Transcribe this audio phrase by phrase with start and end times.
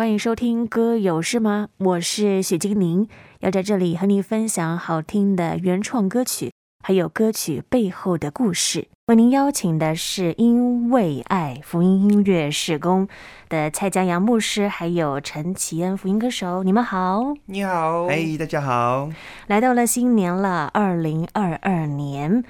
[0.00, 3.06] 欢迎收听《歌有事吗》，我是许金宁，
[3.40, 6.50] 要在这里和你分享好听的原创歌曲，
[6.82, 8.88] 还有歌曲背后的故事。
[9.08, 13.06] 为您邀请的是因为爱福音音乐事工
[13.50, 16.62] 的蔡江阳牧师，还有陈启恩福音歌手。
[16.62, 19.10] 你们好，你好，嘿，hey, 大家好。
[19.48, 22.42] 来到了新年了，二零二二年，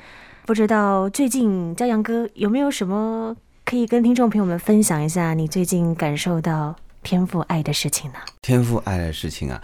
[0.46, 5.35] 不知道最近江阳哥有没有什么可以跟听众朋友们分享一下？
[5.35, 8.19] 你最近感受到天赋爱的事情呢？
[8.43, 9.62] 天赋爱的事情啊，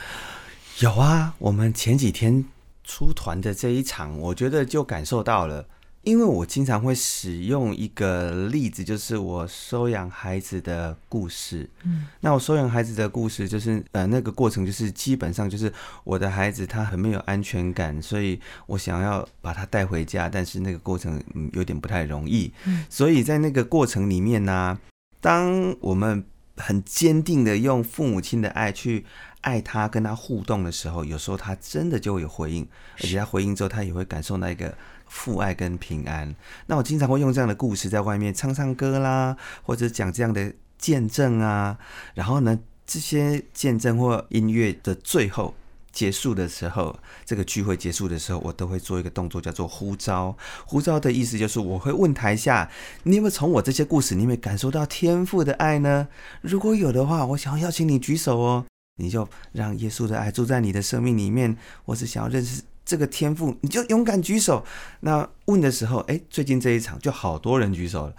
[0.80, 1.34] 有啊。
[1.38, 2.44] 我们前几天
[2.82, 5.66] 出团的这一场，我觉得就感受到了。
[6.02, 11.68] 因为我经常会使用一个例子，就是我收养孩子的故事。
[11.82, 15.72] 嗯，那我收养孩子的故事，就是呃，那个过程就是基本上就是
[16.04, 22.52] 我的孩子他很没有安全感，所以我想要把他带回家，但是那个过程嗯有点不太容易。
[22.66, 24.78] 嗯，所以在那个过程里面呢，
[25.20, 26.24] 当我们
[26.56, 29.04] 很坚定的用父母亲的爱去
[29.42, 32.66] 爱他，跟他互动的时候，有时候他真的就会有回应，
[32.98, 36.34] 而且他回应之后，他也会感受那个父爱跟平安。
[36.66, 41.78] 那我经常会用这样的故事在外面唱唱歌啦，或者讲这样的见证啊。
[42.14, 45.54] 然后呢，这些见证或音乐的最后
[45.96, 46.94] 结束的时候，
[47.24, 50.36] 这个聚会结束的时候，我都会做一个动作，叫做呼召。
[50.66, 52.70] 呼召的意思就是我会问台下，
[53.04, 56.08] 你有没有从我这些故事里面感受到天父的爱呢？
[56.42, 58.66] 如果有的话，我想要邀请你举手哦。
[58.98, 61.56] 你就让耶稣的爱住在你的生命里面。
[61.86, 64.66] 我是想要认识这个天赋，你就勇敢举手。
[65.00, 68.14] 那问的时候，哎，最近这一场就好多人举手了。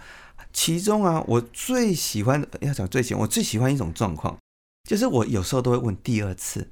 [0.52, 4.36] 其中啊，我最喜欢要讲最喜欢，我最喜欢一种状况，
[4.88, 6.68] 就是我有时候都会问第二次。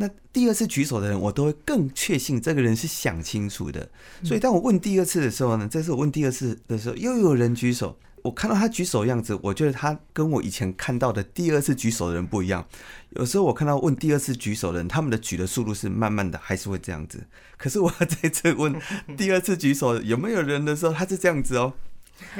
[0.00, 3.90] 那第二次举手的人，我都会更确信这个人是想清楚的。
[4.22, 7.98] 所以当我问第二次的时候呢，这次我问第二次的时候，又有人举手。
[8.22, 12.64] 我看到他举手的样子，我觉得他跟我以前看到的第二次举手的人不一样。
[13.10, 17.24] 有时候我看到问第二次举手的人，他们的举的速度是慢慢的，还是会这样子。
[17.56, 18.74] 可是我这次问
[19.16, 21.72] 第二次举手有没有人的时候，他是这样子哦，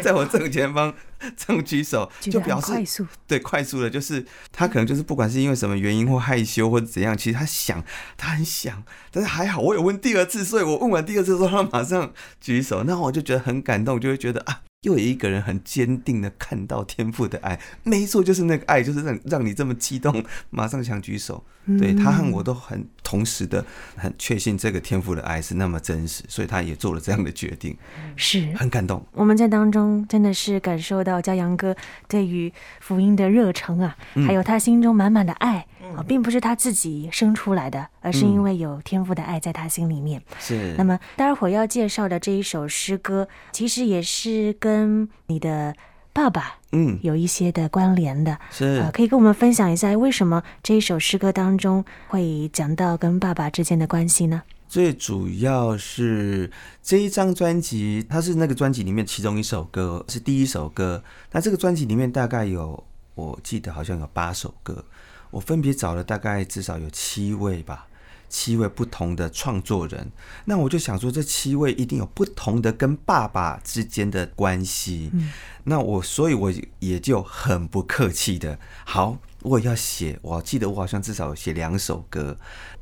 [0.03, 0.93] 在我正前方
[1.37, 7.85] 这样举手，就表示快速，对，快速的，就是他可能就是不管是因为什么原因或害羞或者怎样，其实他想，
[8.17, 14.63] 他很想，但是还好我有问第二次，所以我问完第二次之后，他马上举手，那我就觉得很感动，就会觉得啊。
[14.83, 21.45] 又有一个人很坚定的看到天赋的爱，没错，就是那个爱，就是让让你这么激动，马上想举手。
[21.79, 23.63] 对，他和我都很同时的
[23.97, 27.77] 很确信这个天赋的爱是那么真实，所以他也做了这样的决定，
[28.17, 29.05] 是很感动。
[29.13, 32.51] 我们在当中真的是感受到嘉阳哥对于
[32.81, 33.97] 福音的热诚啊，
[34.27, 35.67] 还有他心中满满的爱。
[35.97, 40.23] 啊，并不是他自己生出来的，而是因为有天赋的爱在他心里面。
[40.39, 40.75] 是。
[40.77, 45.75] 那么，待会儿要介绍的这一首诗歌，其实也是跟你的
[46.13, 48.39] 爸爸嗯有一些的关联的。
[48.51, 48.81] 是。
[48.83, 54.43] 呃，可以跟我们分享一下，为什么这一首诗歌当中会讲到跟爸爸之间的关系呢？
[54.69, 56.51] 最主要是
[56.83, 61.03] 这一张专辑，它是那个专辑里面其中一首歌，是第一首歌。
[61.33, 62.85] 那这个专辑里面大概有，
[63.15, 64.85] 我记得好像有八首歌。
[65.31, 67.87] 我分别找了大概至少有七位吧，
[68.29, 70.11] 七位不同的创作人。
[70.47, 75.11] 那我就想说，这七位一定有不同的跟爸爸之间的关系。
[75.13, 75.31] 嗯。
[75.65, 80.19] 那我，所以我也就很不客气的，好，我要写。
[80.23, 82.39] 我记得我好像至少写两首歌，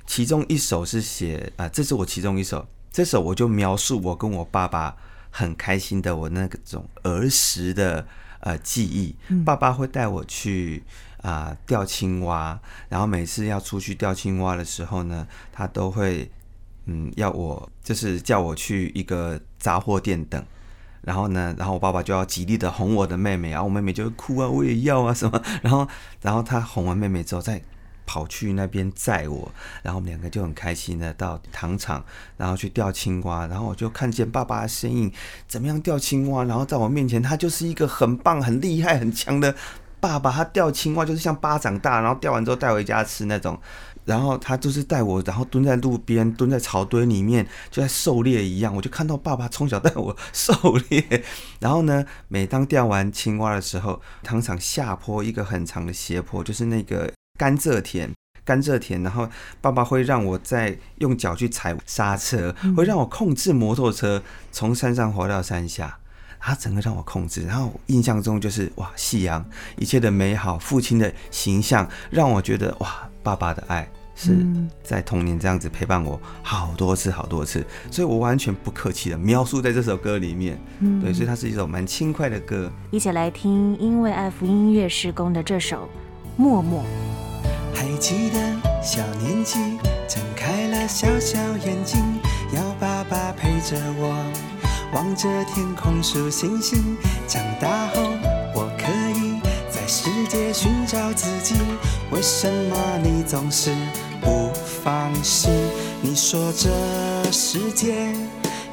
[0.07, 2.67] 其中一首是写啊，这是我其中一首。
[2.93, 4.97] 这首我就描述我跟我爸爸
[5.31, 8.07] 很开心的我那个种儿时的
[8.41, 9.17] 呃记忆。
[9.29, 9.45] 嗯。
[9.45, 10.85] 爸爸会带我去。
[11.27, 12.57] 啊，钓青蛙，
[12.89, 16.31] 然后每次要出去钓青蛙的时候呢，他都会，
[16.85, 20.41] 嗯，要我就是叫我去一个杂货店等，
[21.01, 25.89] 然后呢，然后我爸爸就要极力的哄我的妹妹，然后我妹妹就会哭啊，我也要啊什么，然后，
[26.23, 27.61] 然后他哄完妹妹之后，再
[28.07, 29.51] 跑去那边载我，
[29.83, 32.05] 然后我们两个就很开心的到糖厂，
[32.37, 35.13] 然后去钓青蛙，然后我就看见爸爸的身影
[35.49, 39.57] 怎么样钓青蛙，然后在我面前，他就是一个很棒、很厉害、很强的。
[40.07, 43.59] 爸爸他钓青蛙就是像巴掌大，然后钓完之后带回家吃那种，
[44.05, 48.73] 然后他就是带我，然后蹲在路边，蹲在草堆里面，就在狩猎一样。
[48.77, 50.53] 我就看到爸爸从小带我狩
[50.91, 51.25] 猎，
[51.59, 58.15] 然后呢，每当钓完青蛙的时候，糖厂下坡一个很长的斜坡，就是那个甘蔗田，
[58.45, 59.29] 甘蔗田，然后
[59.61, 65.99] 爸爸会让我再用脚去踩刹车，会让我控制摩托车从山上滑到山下。
[66.47, 69.45] 他整个让我控制，然后印象中就是哇，夕阳，
[69.77, 72.89] 一切的美好，父亲的形象让我觉得哇，
[73.21, 74.47] 爸爸的爱是
[74.85, 80.57] 在童年这样子陪伴我好多次好多次，所以我完全不客气的描述在这首歌里面，
[81.03, 82.71] 对，所以它是一首蛮轻快的歌。
[82.93, 85.89] 一起来听，因为爱福音音乐施工的这首
[86.37, 86.85] 默默。
[87.75, 88.39] 还记得
[88.81, 89.59] 小年纪，
[90.07, 92.01] 睁开了小小眼睛，
[92.55, 94.15] 要爸爸陪着我，
[94.97, 96.97] 望着天空数星星。
[97.29, 98.01] 长大后，
[98.55, 99.39] 我可以
[99.71, 101.55] 在世界寻找自己，
[102.11, 103.75] 为什么你总是
[104.23, 104.51] 不
[104.83, 105.53] 放心？
[106.01, 106.71] 你说这
[107.31, 108.11] 世界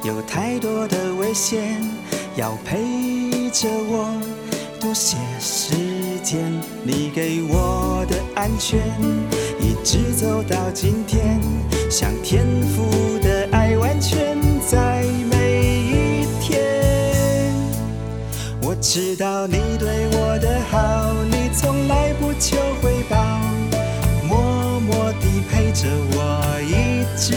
[0.02, 1.78] 有太多的危险，
[2.36, 4.08] 要陪着我
[4.80, 5.74] 多些时
[6.22, 6.50] 间，
[6.82, 8.80] 你给我的安全，
[9.60, 11.38] 一直走到今天，
[11.90, 15.04] 像天赋的爱，完全在
[18.94, 23.16] 知道你对我的好，你从来不求回报，
[24.22, 27.34] 默默地陪着我一直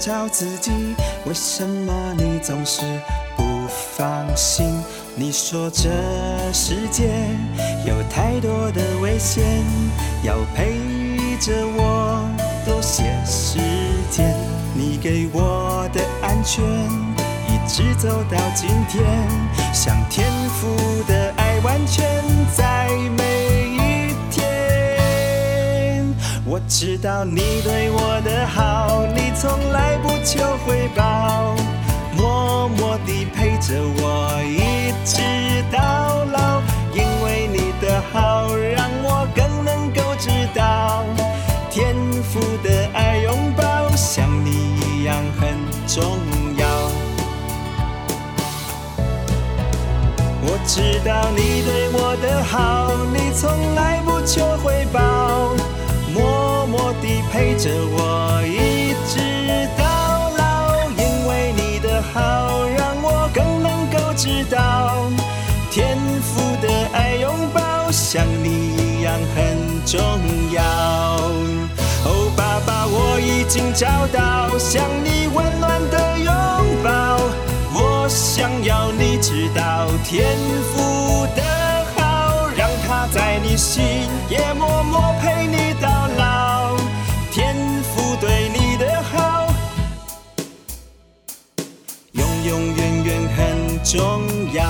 [0.00, 0.72] 找自己。
[1.26, 2.80] 为什么你总是
[3.36, 3.44] 不
[3.96, 4.66] 放心？
[5.14, 5.90] 你说这
[6.52, 7.10] 世界
[7.84, 9.44] 有太多的危险，
[10.22, 10.72] 要陪
[11.38, 12.26] 着我
[12.64, 13.58] 多些时
[14.10, 14.34] 间。
[14.74, 16.64] 你给我的安全，
[17.46, 19.04] 一直走到今天，
[19.74, 20.74] 像天赋
[21.06, 22.06] 的爱，完全
[22.56, 22.88] 在
[26.68, 31.54] 知道你对我的好，你从来不求回报，
[32.16, 35.20] 默默地陪着我一直
[35.70, 36.62] 到老。
[36.94, 41.04] 因为你的好，让我更能够知道
[41.70, 45.54] 天赋的爱拥抱，像你一样很
[45.86, 46.18] 重
[46.56, 46.66] 要。
[50.42, 55.09] 我知道你对我的好，你从来不求回报。
[57.32, 64.96] 陪着我一直到老，因为你的好，让我更能够知道
[65.70, 69.56] 天赋的爱拥抱，像你一样很
[69.86, 70.00] 重
[70.50, 70.60] 要。
[72.04, 76.34] 哦，爸爸，我已经找到像你温暖的拥
[76.82, 77.20] 抱，
[77.72, 80.36] 我想要你知道天
[80.74, 81.42] 赋的
[81.94, 83.82] 好，让他在你心
[84.28, 85.88] 也默默陪你到
[86.18, 86.39] 老。
[92.50, 93.38] 永远远很
[93.84, 94.64] 重要，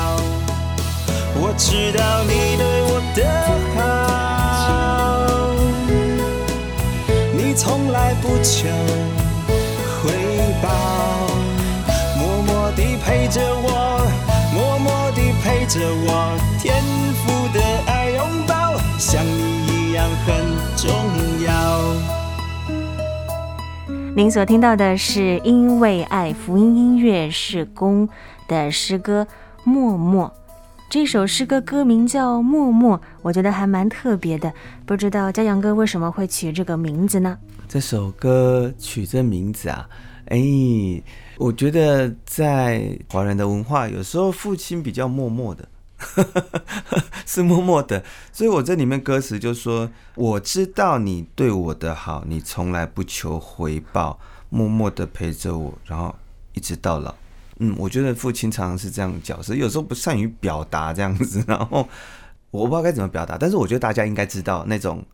[1.34, 3.18] 我知道你对我的
[3.74, 3.80] 好，
[7.32, 8.68] 你从来不求
[10.02, 10.12] 回
[10.60, 10.68] 报，
[12.18, 13.69] 默默地陪着我，
[24.20, 28.06] 您所听到的是因为爱福音音乐事工
[28.46, 29.26] 的诗歌
[29.64, 30.28] 《默默》，
[30.90, 34.52] 这首诗歌歌名叫《默默》，我觉得还蛮特别的。
[34.84, 37.38] 不知道嘉阳哥为什么会取这个名字呢？
[37.66, 39.88] 这首歌取这名字啊，
[40.26, 40.38] 哎，
[41.38, 45.66] 我觉得在华人的文化，有时候父亲比较默默的，
[47.26, 48.02] 是默默的。
[48.32, 56.14] 所以我这里面歌词就说：“我知道你对我的好，你从来不求回报，默默的陪着我，然后
[56.54, 57.14] 一直到老。”
[57.62, 61.86] 嗯，我觉得父亲常常是这样的角色，有时候不善于表达这样子，然后
[62.50, 65.04] 我不知道该怎么表达，但是我觉得大家应该知道那种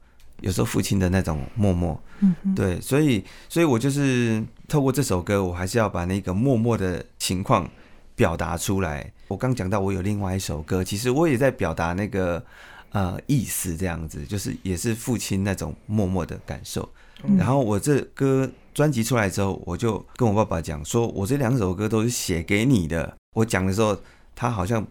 [0.42, 7.68] 有时候父亲的那种默默，嗯，对，所以，所以我就是透过这首歌，我还是要把那个默默的情况
[8.16, 9.12] 表达出来。
[9.28, 12.44] 我刚讲到我有另外一首歌，其实我也在表达那个
[12.90, 16.88] 呃意思，这样子，就是也是父亲那种默默的感受。
[17.38, 18.50] 然后我这歌。
[18.76, 23.16] 专辑出来之后，我就跟我爸爸讲，说我这两首歌都是写给你的。
[23.34, 23.98] 我讲的时候，
[24.34, 24.86] 他好像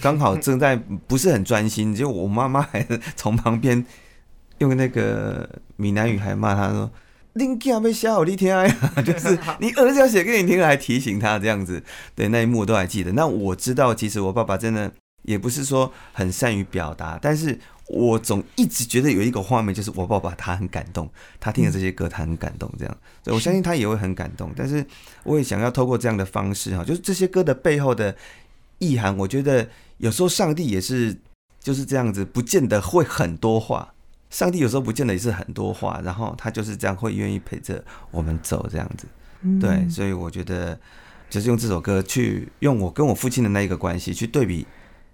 [0.00, 0.74] 刚好正在
[1.06, 2.82] 不是很专心，就我妈妈还
[3.14, 3.84] 从旁边
[4.56, 6.90] 用那个闽南语还骂他说
[7.36, 11.82] ：“恁囝要写给你听呀， 就是你儿子要写给你听，还提醒他这样子。”
[12.16, 13.12] 对，那一幕我都还记得。
[13.12, 14.90] 那我知道，其实我爸爸真的
[15.22, 24.50] 也不是说很善于表达，但是我总一直觉得有一个画面，就是我爸爸他很感动，他听了这些歌，他很感动，这样，所以我相信他也会很感动。
[24.56, 24.84] 但是
[25.22, 28.16] 我也想要透过这样的方式哈，就是这些歌的背后的
[28.78, 31.16] 意涵，我觉得有时候上帝也是
[31.60, 33.92] 就是这样子，不见得会很多话。
[34.30, 39.06] 上帝有时候不见得也是很多话，然后他就是这样会愿意陪着我们走这样子。
[39.60, 40.78] 对，所以我觉得
[41.30, 44.66] 就是用这首歌去用我跟我父亲的那一个关系去对比，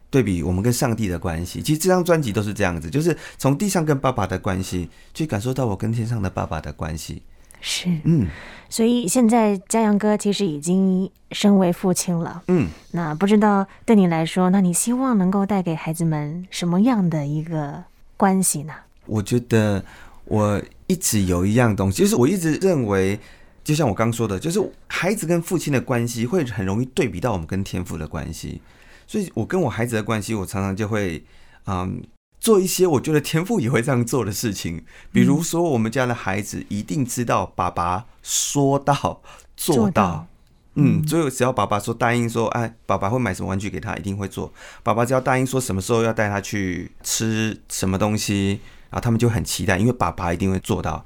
[0.08, 1.60] 对比我们跟上帝的关系。
[1.62, 7.22] 其实这张专辑都是这样子，就是从地上跟爸爸的关系，去感受到我跟天上的爸爸的关系。
[7.60, 8.26] 是，嗯，
[8.68, 17.84] 所以现在嘉阳哥其实已经身为父亲了，嗯，那不知道对你来说，那你希望能够带给孩子们什么样的一个
[18.16, 18.72] 关系呢？
[19.06, 19.84] 我觉得
[20.24, 23.18] 我一直有一样东西，就是我一直认为。
[23.64, 28.60] 就像我刚说的，就是孩子跟父亲的关系会很容易对比到我们跟天父的关系，
[29.06, 31.24] 所以我跟我孩子的关系，我常常就会
[31.66, 32.02] 嗯
[32.40, 34.82] 做一些我觉得天父也会这样做的事情，
[35.12, 39.22] 比如说我们家的孩子一定知道爸爸说到
[39.56, 40.26] 做到，
[40.74, 44.52] 嗯，所以只要爸爸说答应说，哎，爸爸会买什么玩具给他，一定会做。
[44.82, 48.58] 爸爸只要答应说什么时候要带他去吃什么东西，
[48.92, 51.04] 然后他们就很期待，因为爸爸一定会做到。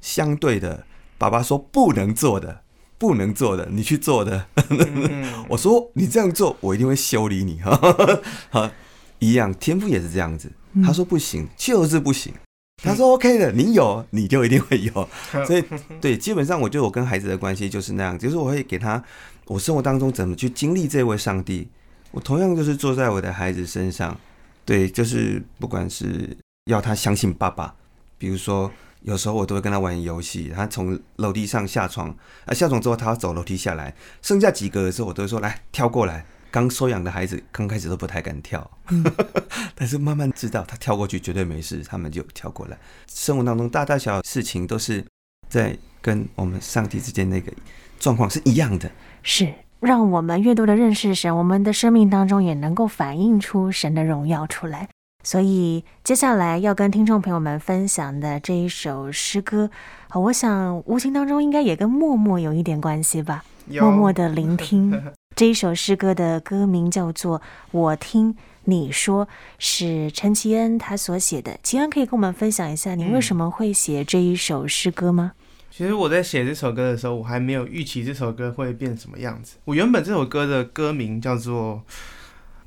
[0.00, 0.84] 相对的。
[1.16, 2.62] 爸爸说不能做的，
[2.96, 4.46] 不能做的，你去做的。
[5.50, 7.60] 我说你这样做，我一定会修理你。
[8.50, 8.70] 哈，
[9.18, 10.52] 一样，天赋也是这样子。
[10.84, 12.32] 他说不行，就是不行。
[12.80, 14.92] 他说 OK 的，你有，你就一定会有。
[15.44, 15.64] 所以，
[16.00, 19.02] 对，基本上，我觉得我跟孩子的关系就是那样，就是我会给他，
[19.46, 21.68] 我生活当中怎么去经历这位上帝。
[22.12, 24.16] 我同样就是坐在我的孩子身上，
[24.64, 26.36] 对，就是不管是
[26.68, 27.74] 要他相信爸爸，
[28.16, 28.70] 比如说。
[29.02, 32.12] 有时候我都会跟他玩游戏，他从楼梯上下床，
[32.46, 36.26] 啊，下床之后他要走楼梯下来，剩下几个的时候，我都会说来跳过来。
[36.50, 39.04] 刚收养的孩子刚开始都不太敢跳，嗯、
[39.76, 42.76] 但是慢慢知道他跳过去绝对没事，他们就跳过来。
[43.06, 45.02] 生活当中大大小小事情都是
[45.48, 47.52] 在跟我们上帝之间那个
[48.00, 48.90] 状况是一样的，
[49.22, 54.88] 是让我们越多的认识神，我们的生命当中也能够反映出神的荣耀出来。
[55.28, 59.70] 所以接下来要跟听众朋友们分享的这一首诗歌，
[60.14, 63.44] 我想无形当中应该也跟默默有一点关系吧。
[63.66, 64.98] 默默的聆听
[65.36, 67.38] 这一首诗歌的歌名叫做
[67.72, 69.26] 《我听你说》，
[69.58, 71.58] 是陈其恩他所写的。
[71.62, 75.32] 其恩可以跟我们分享一下，你为什么会写这一首诗歌吗？
[75.70, 79.58] 其实我在写这首歌的时候，我还没有预期这首歌会变什么样子。
[79.66, 81.82] 我原本这首歌的歌名叫做《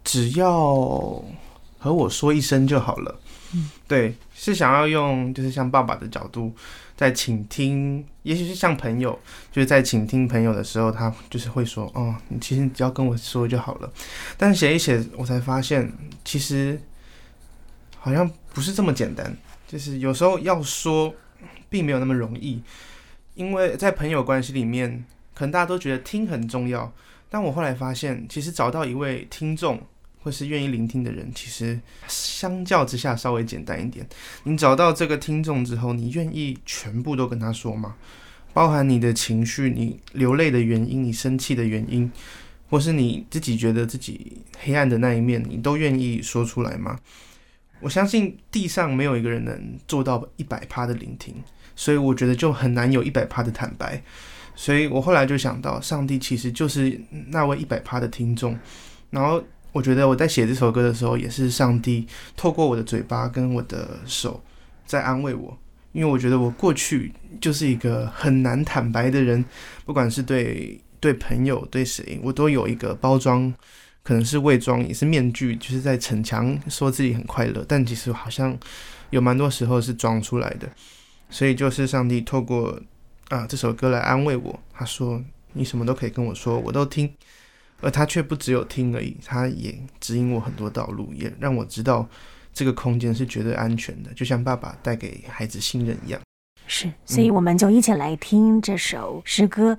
[0.04, 0.48] 只要》。
[1.82, 3.20] 和我说一声就好了。
[3.54, 6.54] 嗯，对，是想要用就是像爸爸的角度
[6.96, 9.20] 在倾听，也许是像朋友，
[9.52, 13.92] 就是在倾听朋友的时候，他就是会说：“哦，你其实只要跟我说就好了。”
[14.38, 15.92] 但写一写，我才发现
[16.24, 16.80] 其实
[17.98, 19.36] 好像不是这么简单。
[19.68, 21.12] 就是有时候要说，
[21.68, 22.62] 并没有那么容易，
[23.34, 26.94] 因为在朋友关系里面，可能大家都觉得听很重要，
[27.28, 29.82] 但我后来发现，其实找到一位听众。
[30.24, 34.08] 或是愿意聆听的人，其实相较之下稍微简单一点。
[34.44, 37.96] 你找到这个听众之后，你愿意全部都跟他说吗？
[38.54, 42.12] 包含你的情绪、你流泪的原因、你生气的原因，
[42.70, 47.00] 或是你自己觉得自己黑暗的那一面，你都愿意说出来吗？
[47.80, 51.34] 我相信地上没有一个人能做到一百趴的聆听，
[51.76, 54.04] 所以我觉得就很难有一百趴的坦白。
[54.54, 58.56] 所以我后来就想到，上帝其实就是那位一百趴的听众，
[59.10, 59.44] 然后。
[59.72, 64.44] 我觉得我在写这首歌的时候，也是上帝透过我的嘴巴跟我的手
[64.86, 65.58] 在安慰我，
[65.94, 69.44] 因为我觉得我过去就是一个很难坦白的人，
[69.86, 73.54] 不管是对对朋友对谁，我都有一个包装，
[74.04, 78.58] 可能是伪装也是面具，就是在逞强说自己很快乐，但其实好像
[79.10, 80.70] 有蛮多时候是装出来的，
[81.30, 82.78] 所以就是上帝透过
[83.30, 85.24] 啊这首歌来安慰我，他说
[85.54, 87.10] 你什么都可以跟我说，我都听。
[87.82, 92.08] 而他却不只有听而已，他也指引我很多道路，也让我知道
[92.54, 96.22] 这个空间是绝对安全的，就像爸爸带给孩子信任一样。
[96.68, 99.78] 是，所以我们就一起来听这首诗歌，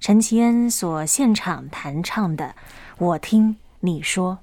[0.00, 2.46] 陈其恩所现场弹唱的
[2.98, 4.38] 《我听你说》。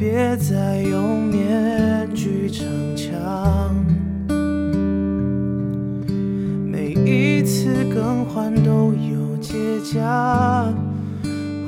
[0.00, 2.64] 别再用面具逞
[2.96, 3.76] 强，
[6.64, 9.52] 每一次更换都有结
[9.84, 10.00] 痂。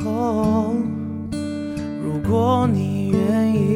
[0.07, 0.75] 哦，
[2.03, 3.72] 如果你愿意，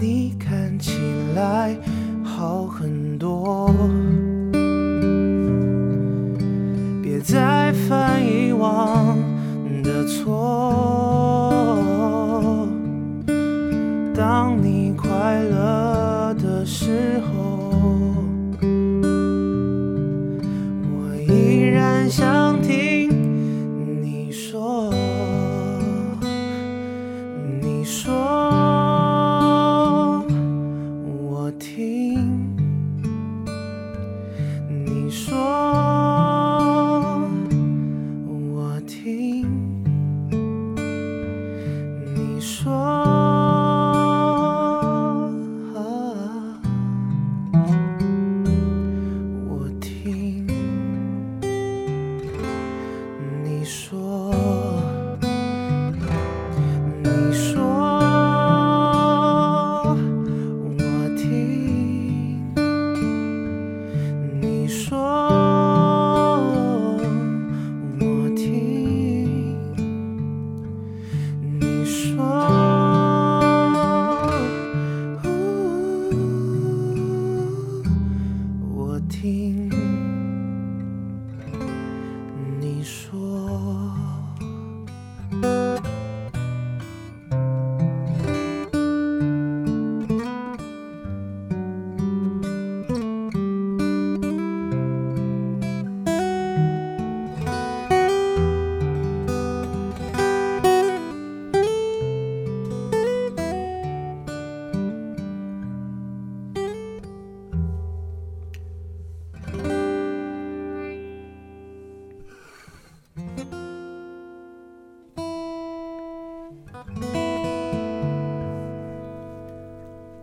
[0.00, 0.98] 你看起
[1.34, 1.76] 来
[2.24, 3.70] 好很多。
[7.02, 9.18] 别再犯以往
[9.82, 10.69] 的错。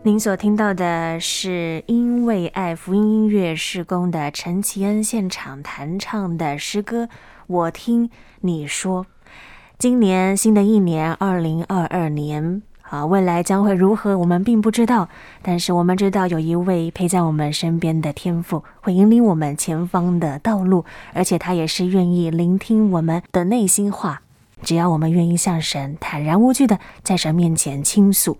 [0.07, 7.03] 您所听到的是因为爱福音音乐事工的陈其恩现场弹唱的诗歌
[7.47, 9.03] 《我听你说》。
[9.77, 15.09] 今年新的一年，二零二二年，啊，未来将会如何，我们并不知道。
[15.41, 24.21] 但是我们知道，有一位陪在我们身边的天赋，会引领我们前方的道路，而且他也是愿意聆听我们的内心话。
[24.63, 28.37] 只要我们愿意向神坦然无惧的在神面前倾诉，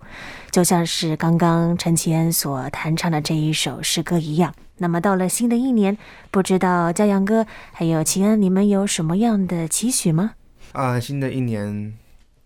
[0.50, 4.54] 就像是刚刚陈其恩所弹唱的这一首诗歌一样。
[4.78, 5.96] 那么到了新的一年，
[6.30, 10.34] 不知道嘉阳哥还有其恩，你们有什么样的期许吗？
[10.72, 11.94] 啊，新的一年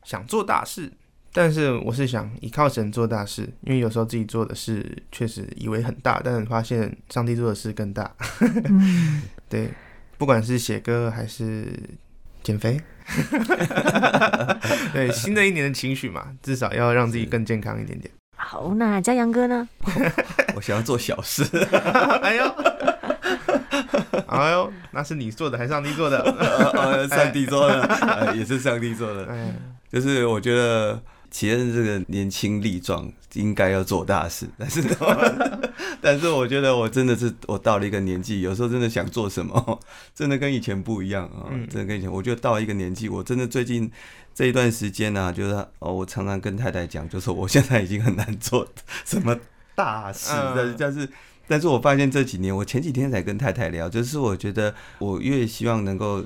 [0.05, 0.93] 想做大事，
[1.33, 8.11] 但是我是想依靠神做大事，因为有时候自己做的事确实以为很大，但发现上帝做的事更大。
[9.51, 9.71] 对，
[10.17, 11.79] 不管是写歌还是
[12.43, 12.81] 减肥。
[14.93, 18.11] 对，新的一年的情绪嘛，至少要让自己更健康一点点。
[18.37, 19.69] 好，那嘉阳哥呢？
[20.57, 21.45] 我想要做小事。
[22.23, 22.45] 哎呦，
[24.27, 26.19] 哎呦，那是你做的还是上帝做的？
[26.75, 29.27] 呃，上帝做的，呃，也是上帝做的。
[29.27, 29.55] 哎，
[29.91, 31.01] 就是我觉得
[31.33, 34.83] 启恩这个年轻力壮，应该要做大事， 但是，
[36.03, 39.81] 但是我觉得我真的是我到了一个年纪，有时候真的想做什么，
[40.15, 43.91] 真的跟以前不一样啊，真的跟以前，我觉得到了一个年纪，我真的最近
[44.35, 48.69] 这一段时间呢、啊，就是哦，我常常跟太太讲，就是我现在已经很难做
[49.07, 49.35] 什么
[49.75, 51.09] 大事，但是但是，
[51.49, 56.23] 但是我发现这几年，我前几天才跟太太聊，就是我觉得我越希望能够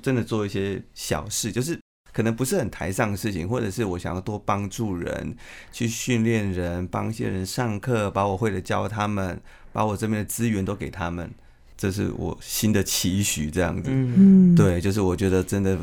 [0.00, 1.78] 真的做一些小事，就是。
[2.16, 5.36] 可能不是很台上的事情，或者是我想要多帮助人，
[5.70, 9.38] 去训练人，帮一些人上课，把我会的教他们，
[9.70, 11.30] 把我这边的资源都给他们，
[11.76, 13.90] 这是我新的期许，这样子。
[13.92, 15.78] 嗯，对，就是我觉得真的。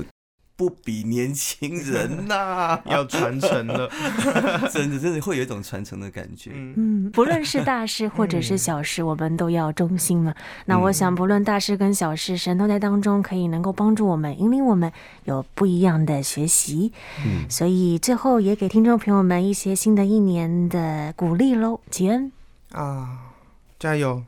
[0.55, 3.89] 不比年轻人呐、啊， 要传承了，
[4.71, 6.51] 真的真的会有一种传承的感觉。
[6.53, 10.33] 嗯，不论是大事或者是小事，我们都要忠心嘛。
[10.65, 14.91] 那我想，不论大事跟小事，神都在当中，可以能够帮助我们，引领我们
[15.25, 16.93] 有不一样的学习。
[17.25, 22.31] 嗯，所以最后也给听众朋友们一些新的一年的鼓励喽，吉恩
[22.71, 23.17] 啊，
[23.79, 24.23] 加油！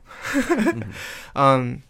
[1.34, 1.80] 嗯。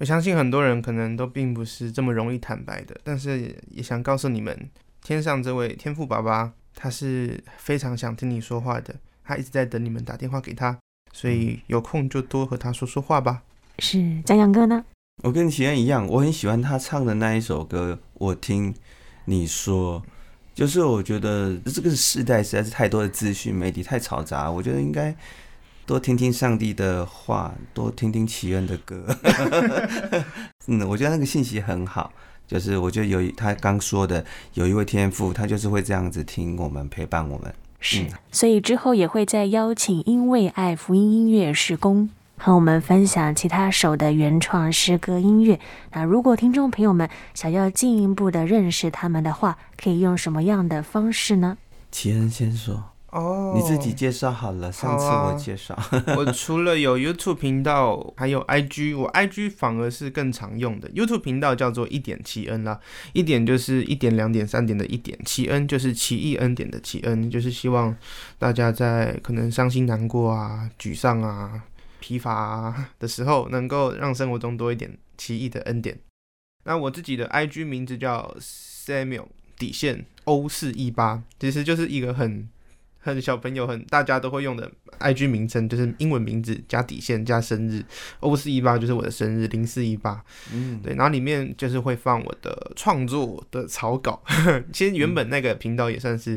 [0.00, 4.70] 我相信很多人可能都并不是这么容易坦白的，但是也想告诉你们，
[5.02, 10.78] 天上这位天赋爸爸，他是非常想听你说话的，他一直在等你们打电话给他，
[11.12, 13.42] 所以有空就多和他说说话吧。
[13.78, 14.82] 是江阳哥呢？
[15.22, 17.98] 我跟齐恩一样，我很喜欢他唱的那一首歌。
[18.14, 18.74] 我听
[19.26, 20.02] 你说，
[20.54, 25.14] 就是我觉得这个时代实在是太多的资讯媒体太嘈杂，我觉得应该。
[25.90, 29.04] 多听听上帝的话，多听听祈恩的歌。
[30.68, 32.12] 嗯，我觉得那个信息很好，
[32.46, 34.24] 就是我觉得有他刚说的，
[34.54, 37.52] 有一位天父，他就是会这样子听我们，陪伴我们。
[37.80, 45.58] 是，所以之后也会再邀请因为爱福音音乐施工和我们分享其他首的原创诗歌音乐。
[45.90, 51.58] 那如果听众朋友们想要进一步的认识他们的话，可以用什么样的方式呢？
[51.90, 52.89] 齐恩先说。
[53.10, 54.70] 哦，你自己介绍好了。
[54.70, 60.88] 上次我介绍，啊、我除了有 YouTube 频道，还有 IG，我 IG 反而是更常用的。
[60.90, 62.78] YouTube 频道叫做一点七 n 啦，
[63.12, 67.96] 一点就是一点、两点、三点的一点，七 n 就是奇异恩典的奇 n，，就是希望
[68.38, 71.64] 大家在可能伤心难过啊、沮丧啊、
[71.98, 75.98] 疲乏啊的时候，能够让生活中多一点奇异的恩典。
[76.62, 79.26] 那我自己的 IG 名字叫 Samuel
[79.58, 82.48] 底线欧四一八，其实就是一个很。
[83.02, 87.82] 很小朋友很大家都会用的 IG 名称，就是英文名字加底线加生日
[88.20, 94.22] ，O 四一八就是我的生日零四一八，嗯，对，然后里面就是会放我的创作的草稿。
[94.70, 96.34] 其实原本那个频道也算是、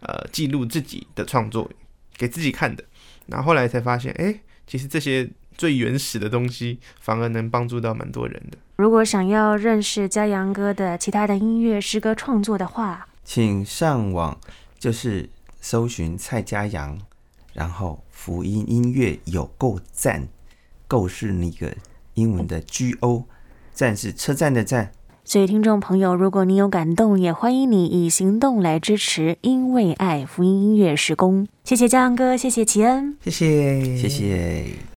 [0.00, 1.70] 嗯、呃记录自己的创作
[2.16, 2.82] 给自己看的，
[3.26, 8.58] 然后后来才发现，哎，其实这些最原始的东西反而能帮助到蛮多人的。
[8.76, 14.36] 如果想要认识嘉阳哥的其他的音乐诗歌创作的话，请上网
[14.76, 15.30] 就是。
[15.64, 16.98] 搜寻蔡家阳，
[17.54, 20.28] 然后福音音乐有够赞，
[20.86, 21.74] 够是那个
[22.12, 23.24] 英文的 G O，
[23.72, 24.92] 站是车站的站。
[25.24, 31.48] 所以听众朋友，如果你有感动，也欢迎你以行动来支持，因为爱福音音乐施工。
[31.64, 34.93] 谢谢嘉阳哥，谢谢齐恩，谢谢，谢谢。